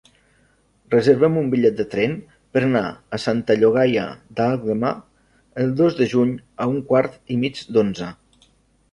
[0.91, 2.15] Reserva'm un bitllet de tren
[2.55, 2.81] per anar
[3.17, 4.05] a Santa Llogaia
[4.39, 4.93] d'Àlguema
[5.65, 6.31] el dos de juny
[6.65, 8.09] a un quart i mig d'onze.